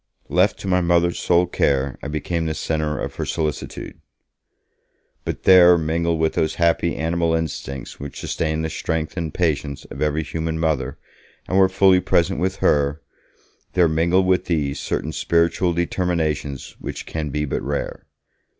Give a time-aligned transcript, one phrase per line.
[0.29, 4.01] Left to my Mother's sole care, I became the centre of her solicitude.
[5.25, 10.01] But there mingled with those happy animal instincts which sustain the strength and patience of
[10.01, 10.97] every human mother
[11.47, 13.03] and were fully present with her
[13.73, 18.07] there mingled with these certain spiritual determinations which can be but rare.